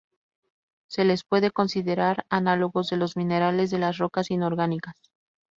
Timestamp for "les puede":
1.05-1.51